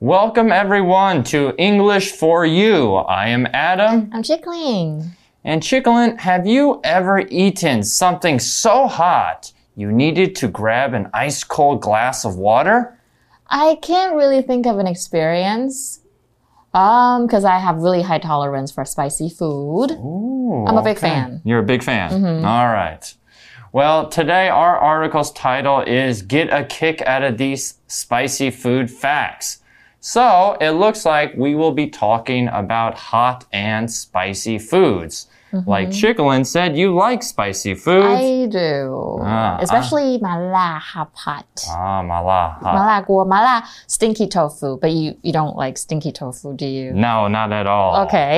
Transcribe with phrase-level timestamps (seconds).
[0.00, 2.96] Welcome everyone to English for You.
[2.96, 4.10] I am Adam.
[4.12, 5.12] I'm Chickling.
[5.42, 11.42] And Chicklin, have you ever eaten something so hot you needed to grab an ice
[11.44, 12.98] cold glass of water?
[13.46, 16.00] I can't really think of an experience.
[16.74, 19.92] Um, because I have really high tolerance for spicy food.
[19.92, 21.08] Ooh, I'm a big okay.
[21.08, 21.40] fan.
[21.42, 22.44] You're a big fan.
[22.44, 23.14] All right.
[23.72, 29.62] Well, today our article's title is Get a Kick Out of These Spicy Food Facts.
[30.06, 35.26] So it looks like we will be talking about hot and spicy foods.
[35.52, 35.70] Mm -hmm.
[35.74, 38.22] Like Chicolin said, you like spicy foods.
[38.22, 39.18] I do.
[39.18, 40.18] Uh, Especially ah.
[40.18, 41.50] uh, mala hot pot.
[41.70, 42.74] Ah, mala hot.
[42.78, 44.78] Mala guo, mala stinky tofu.
[44.78, 46.92] But you, you don't like stinky tofu, do you?
[46.92, 48.06] No, not at all.
[48.06, 48.34] Okay.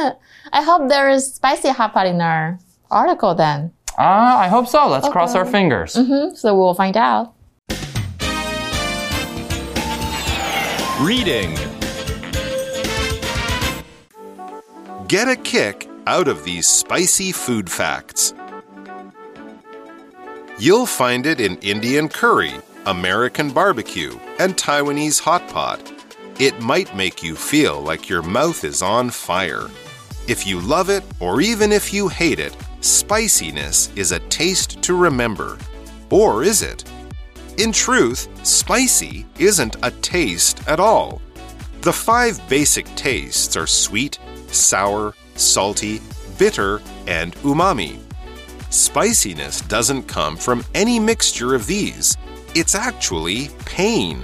[0.58, 2.58] I hope there is spicy hot pot in our
[2.90, 3.72] article then.
[3.98, 4.86] Ah, uh, I hope so.
[4.86, 5.12] Let's okay.
[5.12, 5.96] cross our fingers.
[5.96, 6.24] Mm -hmm.
[6.34, 7.37] So we'll find out.
[11.00, 11.54] Reading
[15.06, 18.34] Get a kick out of these spicy food facts.
[20.58, 22.52] You'll find it in Indian curry,
[22.84, 25.80] American barbecue, and Taiwanese hot pot.
[26.40, 29.68] It might make you feel like your mouth is on fire.
[30.26, 34.96] If you love it or even if you hate it, spiciness is a taste to
[34.96, 35.58] remember.
[36.10, 36.82] Or is it?
[37.58, 41.20] In truth, spicy isn't a taste at all.
[41.80, 44.20] The five basic tastes are sweet,
[44.52, 46.00] sour, salty,
[46.38, 47.98] bitter, and umami.
[48.70, 52.16] Spiciness doesn't come from any mixture of these,
[52.54, 54.22] it's actually pain.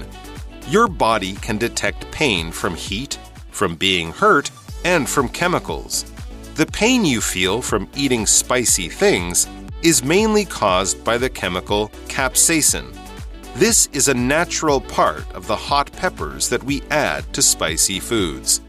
[0.68, 3.18] Your body can detect pain from heat,
[3.50, 4.52] from being hurt,
[4.84, 6.04] and from chemicals.
[6.54, 9.48] The pain you feel from eating spicy things
[9.82, 12.93] is mainly caused by the chemical capsaicin.
[13.56, 18.60] This is a natural part of the hot peppers that we add to spicy foods.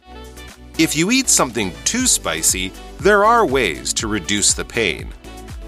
[0.77, 5.11] If you eat something too spicy, there are ways to reduce the pain.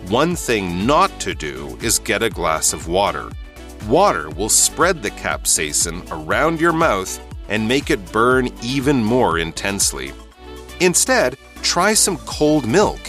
[0.09, 3.31] One thing not to do is get a glass of water.
[3.87, 7.19] Water will spread the capsaicin around your mouth
[7.49, 10.13] and make it burn even more intensely.
[10.79, 12.99] Instead, try some cold milk.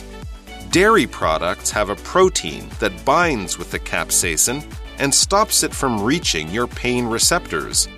[0.70, 4.64] Dairy products have a protein that binds with the capsaicin
[4.98, 7.88] and stops it from reaching your pain receptors.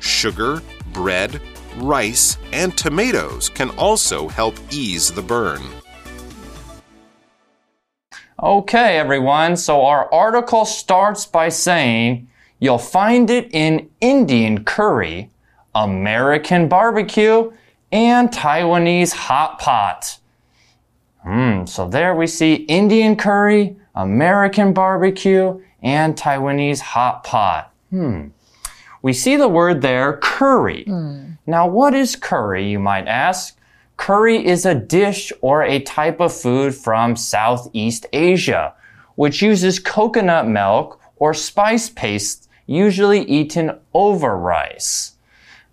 [0.00, 0.62] Sugar,
[0.92, 1.40] bread,
[1.76, 5.62] rice, and tomatoes can also help ease the burn.
[8.42, 9.56] Okay, everyone.
[9.56, 12.28] So our article starts by saying
[12.58, 15.30] you'll find it in Indian curry,
[15.74, 17.50] American barbecue,
[17.92, 20.18] and Taiwanese hot pot.
[21.22, 27.72] Hmm, so there we see Indian curry, American barbecue, and Taiwanese hot pot.
[27.90, 28.28] Hmm.
[29.02, 30.84] We see the word there, curry.
[31.46, 33.56] Now, what is curry, you might ask?
[33.96, 38.74] Curry is a dish or a type of food from Southeast Asia,
[39.14, 45.12] which uses coconut milk or spice paste, usually eaten over rice.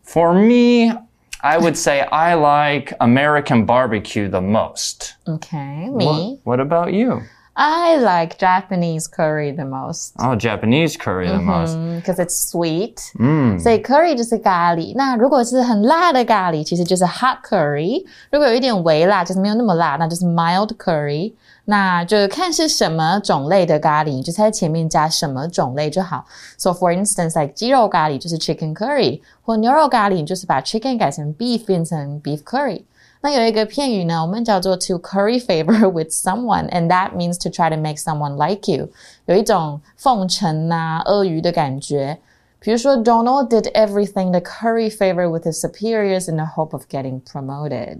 [0.04, 0.94] For me,
[1.42, 5.16] I would say I like American barbecue the most.
[5.28, 6.06] Okay, me.
[6.06, 7.24] What, what about you?
[7.61, 10.13] I like Japanese curry the most.
[10.19, 11.77] Oh, Japanese curry the most.
[12.01, 14.93] because it's sweet，嗯所以 curry 就是咖喱。
[14.95, 18.05] 那如果是很辣的咖喱，其实就是 hot curry。
[18.31, 21.33] 如果有一点微辣，就是没有那么辣，那就是 mild curry。
[21.65, 26.25] 那就看是什么种类的咖喱，你就在前面加什么种类就好。
[26.57, 32.85] So for instance, like 鸡肉咖喱就是 chicken curry，或牛肉咖喱，你就是把 chicken 改成 beef 变成 beef curry。
[33.23, 38.89] 那有一个片语呢，我们叫做 to curry favor with someone，and that means to try to make someone like you，
[39.27, 42.19] 有一种奉承呐、阿谀的感觉。
[42.61, 47.99] 比如说，Donald did everything to curry favor with his superiors in the hope of getting promoted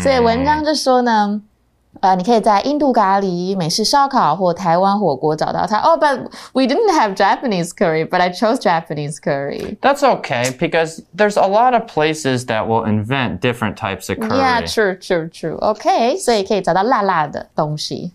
[0.00, 1.42] 所以文章就说呢。
[2.00, 5.78] 呃，你可以在印度咖喱、美式烧烤或台湾火锅找到它。
[5.78, 9.76] Oh, but we didn't have Japanese curry, but I chose Japanese curry.
[9.80, 14.38] That's okay because there's a lot of places that will invent different types of curry.
[14.38, 15.58] Yeah, true, true, true.
[15.58, 18.12] OK，所以可以找到辣辣的东西。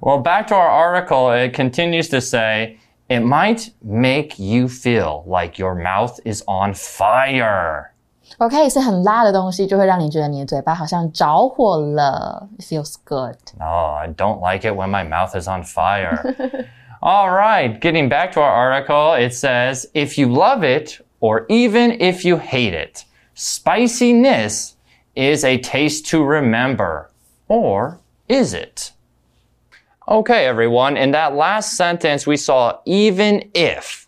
[0.00, 2.76] Well, back to our article, it continues to say
[3.08, 7.90] it might make you feel like your mouth is on fire.
[8.38, 12.48] OK，是很辣的东西，就会让你觉得你的嘴巴好像着火了。
[12.58, 13.36] It feels good.
[13.58, 16.22] Oh, I don't like it when my mouth is on fire.
[17.00, 21.92] All right, getting back to our article, it says if you love it or even
[22.00, 24.74] if you hate it, spiciness
[25.14, 27.10] is a taste to remember.
[27.48, 28.92] Or is it?
[30.06, 34.06] Okay, everyone, in that last sentence, we saw even if.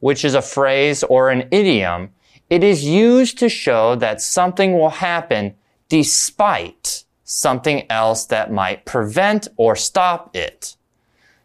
[0.00, 2.10] which is a phrase or an idiom,
[2.49, 5.55] it is used to show that something will happen
[5.89, 10.75] despite something else that might prevent or stop it.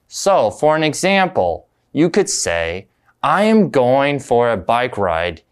[0.08, 2.88] So, for an example, you could say,
[3.22, 5.42] I am going for a bike ride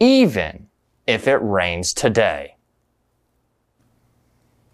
[0.00, 0.68] even
[1.06, 2.54] if it rains today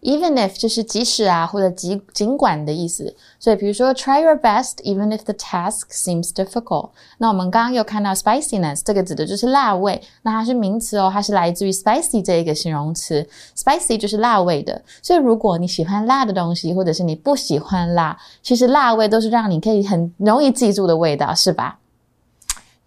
[0.04, 3.14] Even if 就是即使啊，或者尽尽管的意思。
[3.38, 6.92] 所以比如说，try your best even if the task seems difficult。
[7.18, 13.28] 那我们刚刚有看到 spiciness 这个指的就是辣味，那它是名词哦，它是来自于 spicy 这一个形容词，
[13.58, 14.82] spicy 就是辣味的。
[15.02, 21.78] 所以如果你喜欢辣的东西，或者是你不喜欢辣，其实辣味都是让你可以很容易记住的味道，是吧？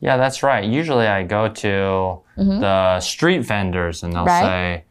[0.01, 0.65] Yeah, that's right.
[0.65, 4.43] Usually I go to the street vendors and they'll Right.
[4.43, 4.85] say,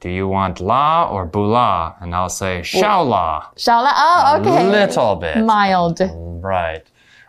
[0.00, 1.96] do you want la or bula?
[2.00, 3.54] And I'll say shaola.
[3.56, 3.92] Shaola.
[3.94, 4.66] Oh, okay.
[4.66, 5.38] A little bit.
[5.38, 6.00] Mild.
[6.00, 6.84] Right.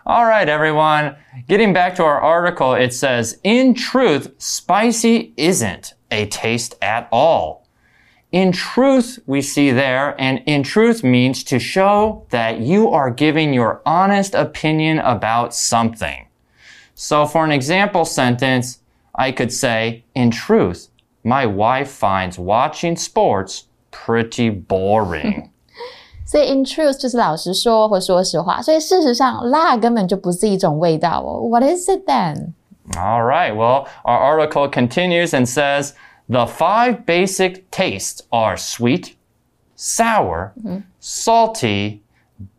[0.06, 1.16] All right, everyone.
[1.48, 7.68] Getting back to our article, it says, in truth, spicy isn't a taste at all.
[8.32, 13.54] In truth, we see there, and in truth means to show that you are giving
[13.54, 16.28] your honest opinion about something.
[16.94, 18.80] So for an example sentence,
[19.16, 20.90] I could say, in truth,
[21.23, 25.51] my wife finds watching sports pretty boring.
[26.27, 31.47] 所以 in truth 就是老实说或说实话，所以事实上辣根本就不是一种味道哦。
[31.49, 32.53] What is it then？
[32.97, 33.55] All right.
[33.55, 35.93] Well, our article continues and says
[36.29, 39.15] the five basic tastes are sweet,
[39.77, 40.53] sour,
[41.01, 42.01] salty,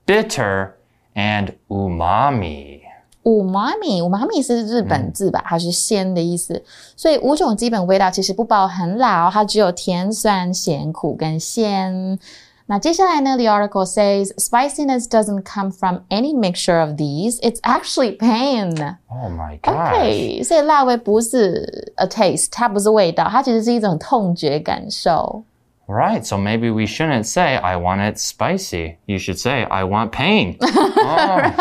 [0.05, 0.73] bitter,
[1.15, 2.81] and umami.
[3.29, 5.43] 五妈咪，五妈咪是日本字吧？
[5.47, 6.63] 它是鲜的意思。
[6.95, 12.19] 所以五种基本味道其实不包含辣哦，它只有甜、酸、咸、苦跟鲜。
[12.67, 13.37] 那接下来呢？
[13.37, 17.39] The article says spiciness doesn't come from any mixture of these.
[17.41, 18.95] It's actually pain.
[19.07, 19.91] Oh my gosh.
[19.91, 25.43] OK，所以辣味不是 a taste，它不是味道，它其实是一种痛觉感受。
[25.87, 26.23] Right.
[26.23, 28.95] So maybe we shouldn't say, I want it spicy.
[29.05, 30.57] You should say, I want pain.
[30.59, 31.51] Oh.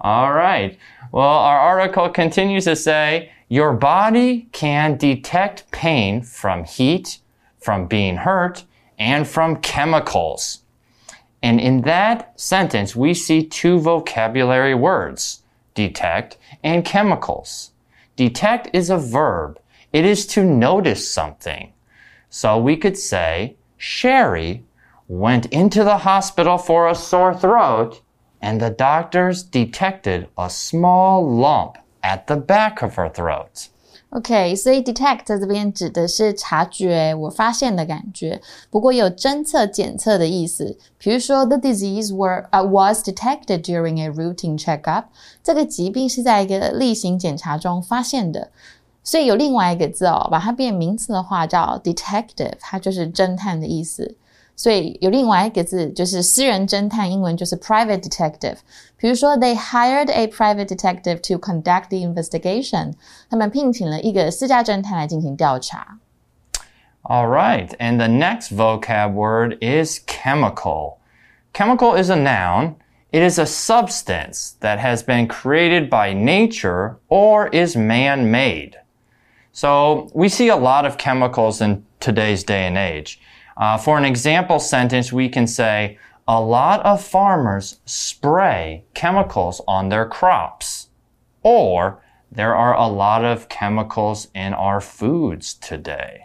[0.00, 0.78] All right.
[1.12, 7.18] Well, our article continues to say your body can detect pain from heat,
[7.58, 8.64] from being hurt,
[8.98, 10.62] and from chemicals.
[11.42, 15.42] And in that sentence, we see two vocabulary words
[15.74, 17.72] detect and chemicals.
[18.16, 19.58] Detect is a verb,
[19.92, 21.72] it is to notice something.
[22.28, 24.64] So we could say, Sherry
[25.08, 28.00] went into the hospital for a sore throat,
[28.41, 33.67] and the doctors detected a small lump at the back of her throat.
[34.09, 38.39] OK，所以 detect 在这边指的是察觉、我发现的感觉，
[38.69, 40.77] 不过有侦测、检测的意思。
[40.97, 45.05] 比如说，the disease were、uh, was detected during a routine checkup，
[45.43, 48.51] 这个疾病是在一个例行检查中发现的。
[49.03, 54.15] 所以有另外一个字哦，把它变名词的话叫 detective，它就是侦探的意思。
[54.59, 58.57] 所以有另外一个字就是私人侦探，英文就是 private detective。
[58.97, 62.93] 比如说，they hired a private detective to conduct the investigation。
[63.29, 65.99] 他们聘请了一个私家侦探来进行调查。
[67.03, 67.69] All right.
[67.77, 70.99] And the next vocab word is chemical.
[71.53, 72.75] Chemical is a noun.
[73.11, 78.71] It is a substance that has been created by nature or is man made.
[79.53, 83.19] So we see a lot of chemicals in today's day and age.
[83.57, 89.89] Uh, for an example sentence, we can say, a lot of farmers spray chemicals on
[89.89, 90.87] their crops.
[91.43, 96.23] Or, there are a lot of chemicals in our foods today.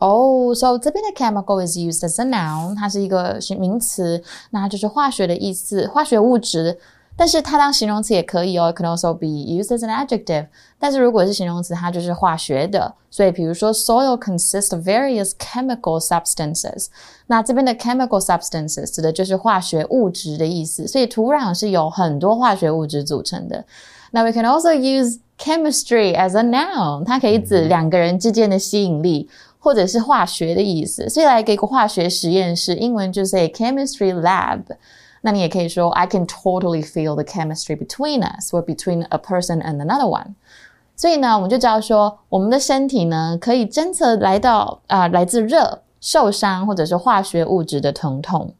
[0.00, 6.78] 哦、oh,，so 这边的 chemical is used as a noun，它是一个是名词，那它就是化学的意思，化学物质。
[7.16, 10.46] 但是它当形容词也可以哦，it can also be used as an adjective。
[10.78, 12.94] 但是如果是形容词，它就是化学的。
[13.10, 16.86] 所以比如说，soil consists of various chemical substances。
[17.26, 20.86] 那这边的 chemical substances 指的就是化学物质的意思。
[20.86, 23.64] 所以土壤是由很多化学物质组成的。
[24.12, 29.28] 那 we can also use chemistry as a noun，它可以指两个人之间的吸引力。
[29.62, 34.62] 或者是化学的意思，所以来一个化学实验室，英文就是 a chemistry lab。
[35.24, 40.06] 那你也可以说 I can totally feel the chemistry between us, or between a person and another
[40.06, 40.34] one。
[40.96, 48.54] 所以呢，我们就知道说，我们的身体呢可以侦测来到啊、呃、来自热、受伤或者是化学物质的疼痛。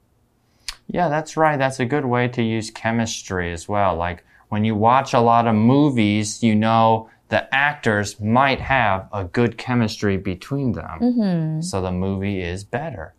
[0.92, 1.58] Yeah, that's right.
[1.58, 3.94] That's a good way to use chemistry as well.
[3.94, 9.24] Like when you watch a lot of movies, you know the actors might have a
[9.24, 11.62] good chemistry between them.
[11.62, 13.14] So the movie is better.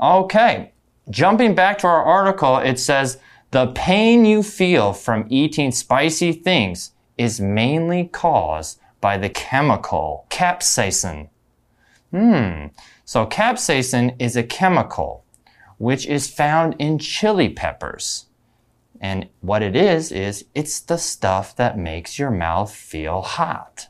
[0.00, 0.72] Okay,
[1.09, 3.19] jumping back to our article, it says
[3.51, 11.29] the pain you feel from eating spicy things is mainly caused by the chemical capsaicin.
[12.11, 12.67] Hmm.
[13.05, 15.23] So capsaicin is a chemical
[15.77, 18.25] which is found in chili peppers.
[18.99, 23.89] And what it is, is it's the stuff that makes your mouth feel hot.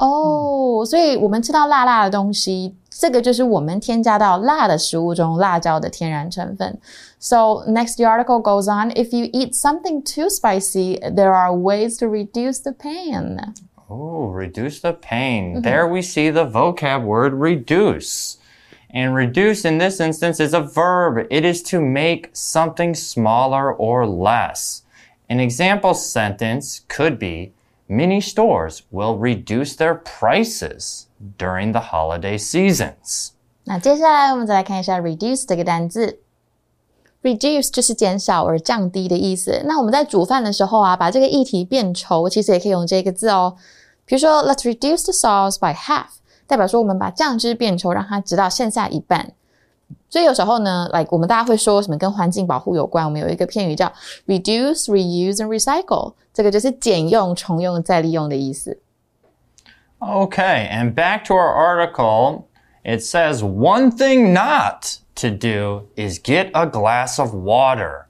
[0.00, 6.78] 哦，所以我们吃到辣辣的东西，这个就是我们添加到辣的食物中辣椒的天然成分。
[7.18, 12.08] So next the article goes on, if you eat something too spicy, there are ways to
[12.08, 13.54] reduce the pain.
[13.88, 15.62] Oh, reduce the pain.
[15.62, 18.36] There we see the vocab word reduce.
[18.90, 21.26] And reduce in this instance is a verb.
[21.30, 24.82] It is to make something smaller or less.
[25.28, 27.52] An example sentence could be
[27.90, 31.04] Many stores will reduce their prices
[31.38, 33.30] during the holiday seasons.
[33.64, 36.20] 那接下来我们再来看一下 reduce 这个单字。
[37.22, 39.62] reduce 就是减少而降低的意思。
[39.64, 43.56] 那我们在煮饭的时候啊，把这个液体变稠，其实也可以用这个字哦。
[44.04, 46.06] 比如说，Let's reduce the sauce by half，
[46.46, 49.32] 代表说我们把酱汁变稠，让它直到剩下一半。
[50.10, 53.92] 所以有时候呢，like 我们大家会说什么跟环境保护有关，我们有一个片语叫
[54.26, 58.80] reduce, reuse and recycle，这个就是减用、重用、再利用的意思。
[59.98, 62.44] Okay, and back to our article,
[62.84, 68.06] it says one thing not to do is get a glass of water.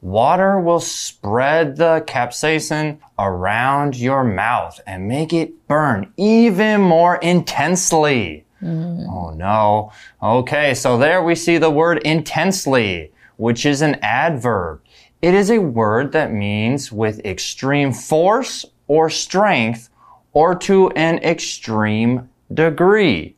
[0.00, 8.44] Water will spread the capsaicin around your mouth and make it burn even more intensely.
[8.61, 9.07] Mm.
[9.07, 9.91] Oh no.
[10.21, 14.81] Okay, so there we see the word intensely, which is an adverb.
[15.21, 19.89] It is a word that means with extreme force or strength
[20.33, 23.35] or to an extreme degree.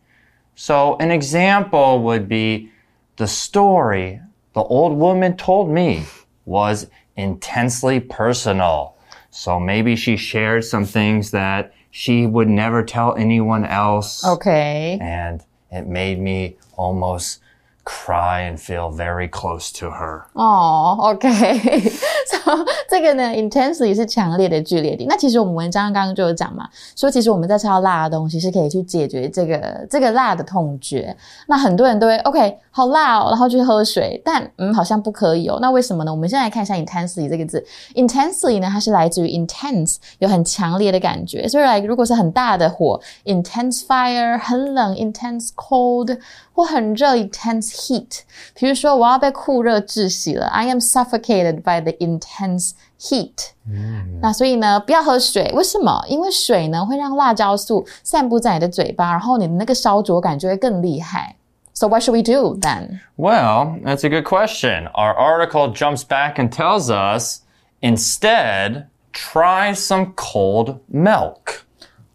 [0.56, 2.72] So an example would be
[3.18, 4.22] the story
[4.54, 6.06] the old woman told me
[6.46, 8.96] was intensely personal.
[9.32, 14.26] So maybe she shared some things that she would never tell anyone else.
[14.26, 14.98] Okay.
[15.00, 17.40] And it made me almost
[17.86, 20.26] cry and feel very close to her.
[20.34, 21.16] 哦、
[22.46, 25.06] oh,，OK，so 这个呢，intensely 是强烈的剧烈的。
[25.08, 31.16] 那其实我们文章刚刚就有讲嘛，说其实我们在吃到辣的东西是可以去解决这个这个辣的痛觉。
[31.48, 35.60] 那很多人都会 OK 好辣哦，然后去喝水，但嗯好像不可以哦。
[35.62, 36.12] 那为什么呢？
[36.12, 37.64] 我们先来看一下 intensely 这个字
[37.96, 41.48] ，intensely 呢它是来自于 intense，有很强烈的感觉。
[41.48, 46.18] 所以来如果是很大的火，intense fire，很冷，intense cold。
[46.56, 48.20] 或很热 intense heat，
[48.54, 53.33] 比如说我要被酷热窒息了，I am suffocated by the int heat。
[53.67, 56.05] 嗯，那所以呢，不要喝水，为什么？
[56.09, 61.37] 因为水呢会让辣椒素散布在你的嘴巴，然后你的那个烧灼感就会更厉害。
[61.75, 63.01] So what should we do then?
[63.17, 64.89] Well, that's a good question.
[64.95, 67.43] Our article jumps back and tells us
[67.81, 71.63] instead try some cold milk.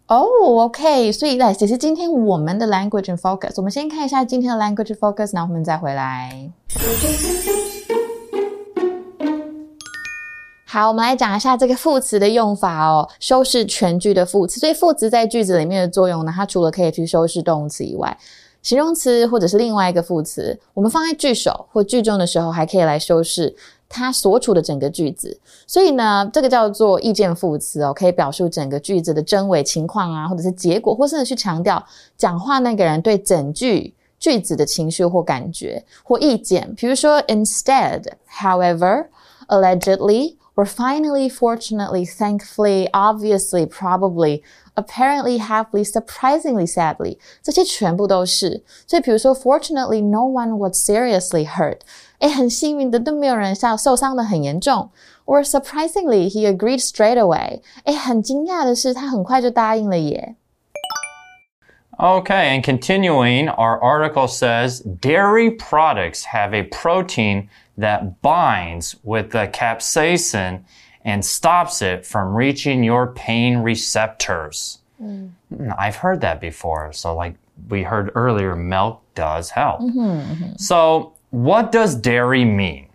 [0.06, 6.50] 哦、oh,，OK，所以来其实今天我们的 language and focus，我们先看一下今天的 language focus，然后我们再回来。
[10.71, 14.59] 好，我们来讲一下这个副词的用法哦，修饰全句的副词。
[14.59, 18.15] 所以副词在句子里面的作用呢，它除了可以去修饰动词以外，
[18.61, 23.55] 形容词或者是另外一个副词，我们放在句首或句中的时候，还可以来修饰。
[23.89, 31.83] 它所处的整个句子，所以呢，这个叫做意见副词哦，可以表述整个句子的真伪情况啊，或者是结果，或甚至去强调
[32.15, 36.71] 讲话那个人对整句句子的情绪或感觉或意见。
[36.77, 39.07] 比如说，instead, however,
[39.47, 44.42] allegedly, or finally, fortunately, thankfully, obviously, probably,
[44.76, 48.62] apparently, happily, surprisingly, sadly，这些全部都是。
[48.86, 51.78] 所以，比如说，fortunately, no one was seriously hurt。
[52.20, 54.90] 哎，很幸运的都没有人受受伤的很严重。
[55.26, 57.60] Or surprisingly, he agreed straight away.
[57.84, 60.36] 哎，很惊讶的是，他很快就答应了耶。
[61.96, 67.48] Okay, and continuing, our article says dairy products have a protein
[67.79, 70.63] that binds with the capsaicin
[71.05, 74.79] and stops it from reaching your pain receptors.
[75.01, 75.31] Mm.
[75.77, 76.91] I've heard that before.
[76.93, 77.35] So, like
[77.69, 79.79] we heard earlier, milk does help.
[79.81, 80.57] Mm -hmm, mm -hmm.
[80.57, 82.85] So, what does dairy mean?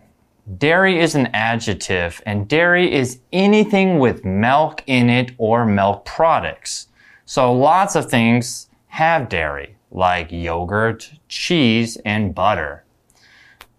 [0.57, 6.87] Dairy is an adjective, and dairy is anything with milk in it or milk products.
[7.25, 12.84] So lots of things have dairy, like yogurt, cheese, and butter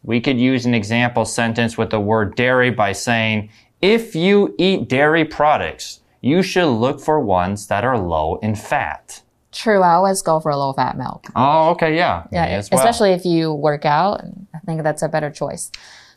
[0.05, 3.49] We could use an example sentence with the word dairy by saying,
[3.81, 9.21] if you eat dairy products, you should look for ones that are low in fat.
[9.51, 11.25] True, I always go for low fat milk.
[11.35, 12.23] Oh, okay, yeah.
[12.31, 12.79] me Yeah, as well.
[12.79, 14.21] especially if you work out,
[14.53, 15.69] I think that's a better choice.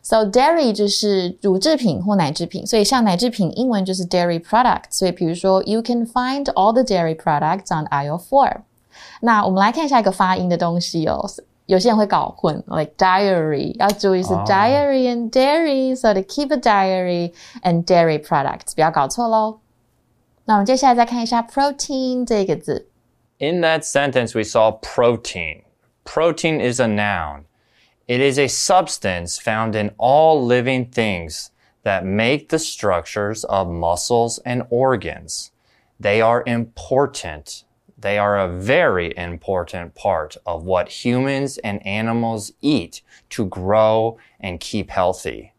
[0.02, 4.84] So dairy 就是乳制品或奶制品，所以像奶制品英文就是 dairy product。
[4.90, 8.62] 所以比如说，you can find all the dairy products on aisle four。
[9.20, 11.26] 那我们来看一下一个发音的东西哦。
[11.68, 19.60] 有些人会搞混，like diary，要注意是 diary and dairy，so to keep a diary and dairy products，不要搞错喽。
[20.44, 22.88] 那我们接下来再看一下 protein 这个字。
[23.38, 25.62] In that sentence, we saw protein.
[26.04, 27.44] Protein is a noun.
[28.06, 31.48] It is a substance found in all living things
[31.82, 35.48] that make the structures of muscles and organs.
[35.98, 37.64] They are important.
[37.98, 44.60] They are a very important part of what humans and animals eat to grow and
[44.60, 45.54] keep healthy.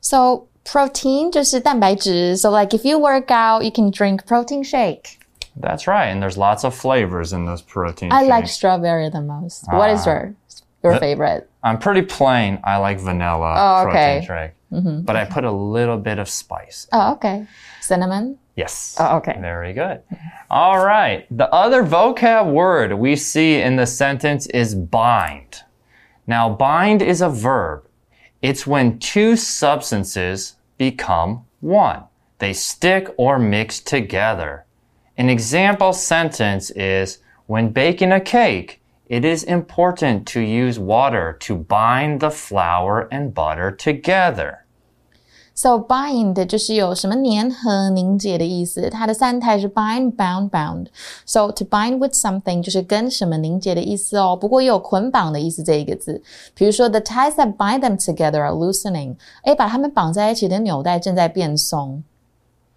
[0.00, 2.36] So protein 就是蛋白质。
[2.36, 5.18] So like if you work out, you can drink protein shake.
[5.60, 6.06] That's right.
[6.08, 8.54] And there's lots of flavors in those protein I like shakes.
[8.54, 9.66] strawberry the most.
[9.70, 10.34] What is your
[10.82, 11.48] your favorite?
[11.62, 12.58] I'm pretty plain.
[12.64, 14.54] I like vanilla Oh, protein okay.
[14.72, 14.96] Mm-hmm.
[14.96, 15.04] shake.
[15.04, 16.88] But I put a little bit of spice.
[16.92, 17.46] Oh, okay.
[17.80, 18.38] Cinnamon.
[18.57, 18.95] Yes.
[18.99, 19.37] Oh, okay.
[19.39, 20.01] Very good.
[20.49, 21.27] All right.
[21.29, 25.61] The other vocab word we see in the sentence is bind.
[26.25, 27.87] Now, bind is a verb.
[28.41, 32.03] It's when two substances become one.
[32.39, 34.65] They stick or mix together.
[35.17, 41.55] An example sentence is when baking a cake, it is important to use water to
[41.55, 44.65] bind the flour and butter together.
[45.56, 48.88] So bind 就是有什么粘合、凝结的意思。
[48.88, 50.86] 它的三态是 bind, bound, bound.
[51.26, 54.34] So to bind with something 就是跟什么凝结的意思哦。
[54.34, 56.22] 不过也有捆绑的意思这一个字。
[56.54, 59.16] 比如说 the ties that bind them together are loosening。
[59.44, 62.02] 诶，把它们绑在一起的纽带正在变松。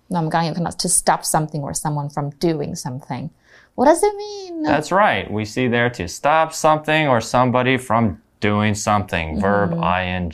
[0.08, 3.30] 那我们刚刚有看到 to stop something or someone from doing something.
[3.76, 4.64] What does it mean?
[4.64, 5.30] That's right.
[5.32, 9.42] We see there to stop something or somebody from doing something.
[9.42, 10.32] Verb ing.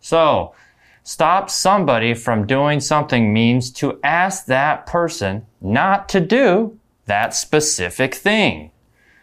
[0.00, 0.52] So,
[1.02, 8.14] stop somebody from doing something means to ask that person not to do that specific
[8.14, 8.70] thing.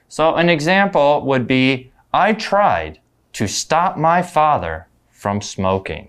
[0.07, 2.99] So, an example would be I tried
[3.33, 6.07] to stop my father from smoking.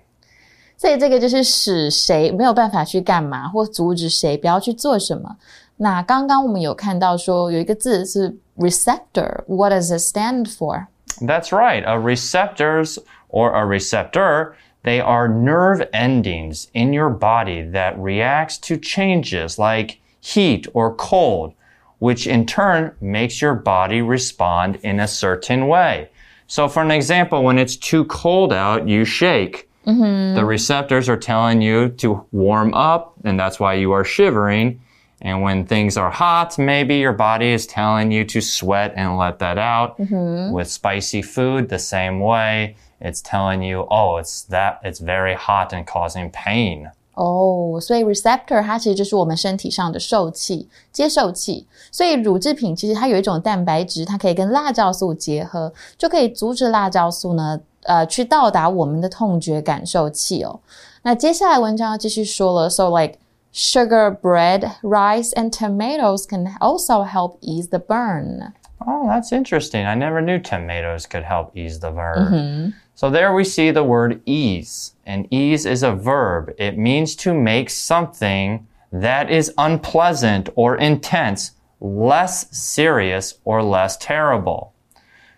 [0.77, 5.37] 所以这个就是使谁没有办法去干嘛，或阻止谁不要去做什么。
[5.77, 10.87] 那刚刚我们有看到说有一个字是 receptor，what does it stand for？
[11.21, 11.85] That's right.
[11.85, 12.99] A receptors
[13.29, 14.53] or a receptor,
[14.84, 21.54] they are nerve endings in your body that reacts to changes like heat or cold,
[22.00, 26.10] which in turn makes your body respond in a certain way.
[26.48, 29.70] So for an example, when it's too cold out, you shake.
[29.86, 30.36] Mm-hmm.
[30.36, 34.82] The receptors are telling you to warm up, and that's why you are shivering.
[35.21, 39.39] And when things are hot, maybe your body is telling you to sweat and let
[39.39, 39.99] that out.
[39.99, 42.75] With spicy food, the same way.
[43.01, 46.91] It's telling you, oh, it's that, it's very hot and causing pain.
[47.15, 51.67] 哦，所以 receptor 它其实就是我们身体上的受器、接受器。
[51.93, 60.59] 所以乳制品其实它有一种蛋白质，它可以跟辣椒素结合，就可以阻止辣椒素呢，呃，去到达我们的痛觉感受器哦。
[61.03, 63.15] 那接下来文章要继续说了，so like
[63.52, 68.54] Sugar, bread, rice, and tomatoes can also help ease the burn.
[68.86, 69.86] Oh, that's interesting.
[69.86, 72.32] I never knew tomatoes could help ease the verb.
[72.32, 72.70] Mm-hmm.
[72.96, 74.94] So there we see the word ease.
[75.06, 76.54] And ease is a verb.
[76.58, 84.74] It means to make something that is unpleasant or intense less serious or less terrible.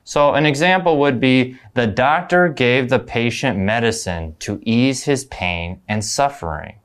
[0.03, 5.81] So an example would be the doctor gave the patient medicine to ease his pain
[5.87, 6.75] and suffering.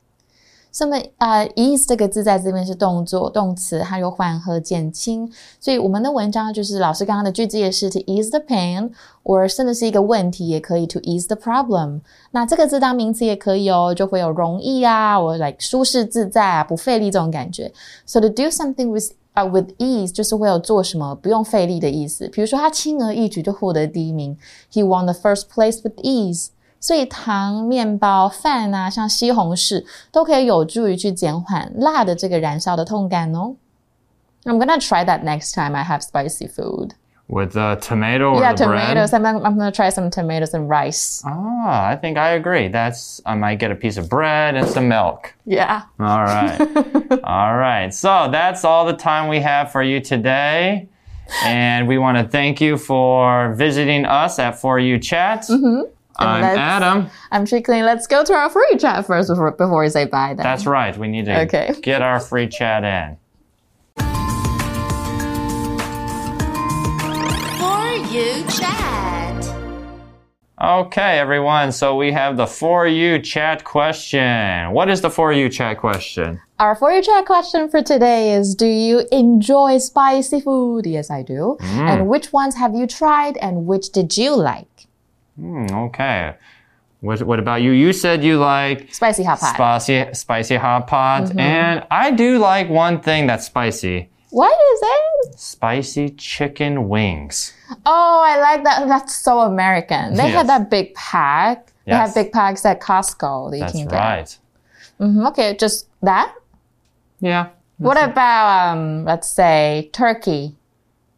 [0.79, 8.91] 那么呃，ease 这个字在这边是动作动词，它有缓和、减轻，所以我们的文章就是老师刚刚的句子也是 to ease the pain，
[9.23, 12.01] 或甚至是一个问题也可以 to ease the problem。
[12.31, 17.73] 那这个字当名词也可以哦，就会有容易啊，或 like 舒适自在啊，不费力这种感觉。
[18.05, 22.27] So to do something with 啊、with ease 就是会有做什么不用费力的意思。
[22.29, 24.35] 比如说他轻而易举就获得第一名
[24.73, 26.47] ，He won the first place with ease。
[26.86, 33.54] 所以糖、面包、饭啊，像西红柿都可以有助于去减缓辣的这个燃烧的痛感哦。
[34.44, 36.94] I'm gonna try that next time I have spicy food.
[37.28, 39.10] With the tomato or yeah, the tomatoes.
[39.10, 39.24] bread?
[39.24, 41.22] I'm, I'm gonna try some tomatoes and rice.
[41.24, 42.68] Ah, I think I agree.
[42.68, 45.32] That's I might get a piece of bread and some milk.
[45.46, 45.82] Yeah.
[46.00, 46.58] All right.
[47.22, 47.94] all right.
[47.94, 50.88] So that's all the time we have for you today.
[51.44, 55.46] And we want to thank you for visiting us at For You Chat.
[56.19, 57.09] I'm Adam.
[57.31, 57.83] I'm Chickling.
[57.83, 60.33] Let's go to our free chat first before, before we say bye.
[60.33, 60.43] Then.
[60.43, 60.97] That's right.
[60.97, 61.75] We need to Okay.
[61.81, 63.17] get our free chat in.
[67.59, 69.43] For you chat.
[70.59, 71.71] Okay, everyone.
[71.71, 74.71] So we have the For You Chat question.
[74.71, 76.41] What is the For You Chat question?
[76.57, 80.87] Our for you chat question for today is Do you enjoy spicy food?
[80.87, 81.57] Yes, I do.
[81.61, 81.89] Mm.
[81.89, 84.86] And which ones have you tried and which did you like?
[85.37, 86.35] Hmm, okay.
[87.01, 87.71] What, what about you?
[87.71, 89.53] You said you like Spicy hot pot.
[89.53, 91.23] spicy, spicy hot pot.
[91.25, 91.39] Mm-hmm.
[91.39, 95.39] And I do like one thing that's spicy what is it?
[95.39, 97.53] spicy chicken wings.
[97.85, 98.85] Oh, I like that.
[98.87, 100.15] That's so American.
[100.15, 100.35] They Yes.
[100.35, 101.67] have that big pack.
[101.85, 102.07] They Yes.
[102.07, 103.97] have big packs at Costco that you That's can get.
[103.99, 104.37] right.
[104.99, 106.33] Mhm, Okay, just that.
[107.21, 107.47] Yeah.
[107.77, 110.55] What about um, let's say turkey?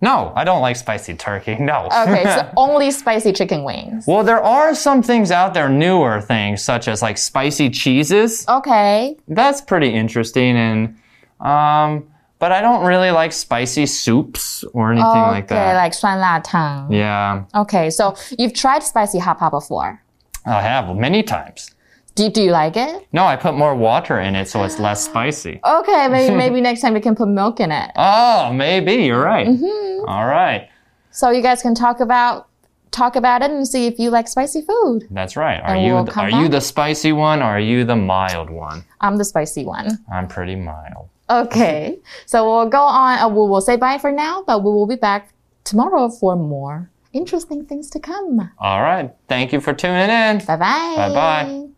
[0.00, 1.56] No, I don't like spicy turkey.
[1.58, 1.88] No.
[2.02, 4.06] Okay, so only spicy chicken wings.
[4.06, 8.44] well, there are some things out there, newer things, such as like spicy cheeses.
[8.46, 10.56] Okay, That's pretty interesting.
[10.56, 10.96] And,
[11.40, 12.06] um,
[12.38, 15.74] but I don't really like spicy soups or anything okay, like that.
[15.76, 16.92] like 酸辣汤.
[16.92, 20.02] yeah, Okay, so you've tried spicy hot pot before.
[20.44, 21.70] I have many times.
[22.19, 23.07] Do, do you like it?
[23.13, 25.61] No, I put more water in it so it's less spicy.
[25.79, 27.91] Okay, maybe maybe next time we can put milk in it.
[27.95, 29.47] Oh, maybe you're right.
[29.47, 30.05] Mm-hmm.
[30.09, 30.67] All right,
[31.11, 32.47] So you guys can talk about
[32.91, 35.07] talk about it and see if you like spicy food.
[35.11, 35.61] that's right.
[35.61, 38.83] Are And you we'll are you the spicy one or are you the mild one?
[38.99, 39.87] I'm the spicy one.
[40.11, 41.07] I'm pretty mild.
[41.29, 43.19] Okay, so we'll go on.
[43.19, 45.31] Uh, we will say bye for now, but we will be back
[45.63, 48.51] tomorrow for more interesting things to come.
[48.59, 49.07] All right.
[49.27, 50.39] Thank you for tuning in.
[50.45, 50.93] Bye bye.
[50.97, 51.68] Bye-bye.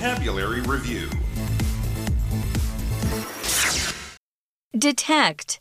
[0.00, 1.10] Vocabulary Review
[4.72, 5.60] Detect.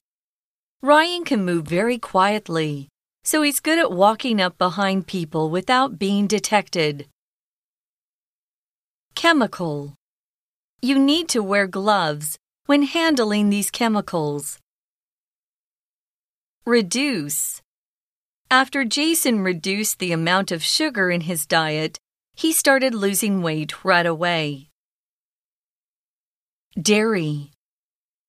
[0.81, 2.87] Ryan can move very quietly,
[3.25, 7.07] so he's good at walking up behind people without being detected.
[9.13, 9.95] Chemical.
[10.81, 14.57] You need to wear gloves when handling these chemicals.
[16.65, 17.61] Reduce.
[18.49, 21.99] After Jason reduced the amount of sugar in his diet,
[22.39, 24.69] he started losing weight right away.
[26.81, 27.51] Dairy.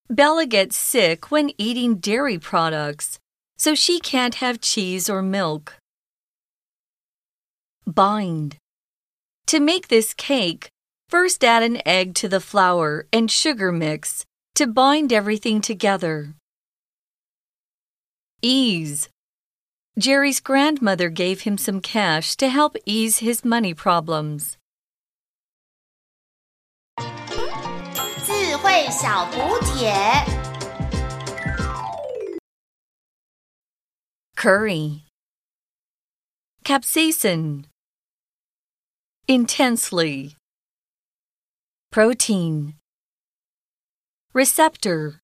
[0.09, 3.21] Bella gets sick when eating dairy products,
[3.57, 5.77] so she can't have cheese or milk.
[7.87, 8.57] Bind.
[9.47, 10.71] To make this cake,
[11.09, 14.25] first add an egg to the flour and sugar mix
[14.57, 16.35] to bind everything together.
[18.43, 19.09] Ease.
[20.00, 24.58] Jerry's grandmother gave him some cash to help ease his money problems.
[28.26, 29.94] 智慧小补帖。
[34.36, 35.04] Curry.
[36.64, 37.66] Capsaicin.
[39.28, 40.36] Intensely.
[41.92, 42.76] Protein.
[44.34, 45.19] Receptor.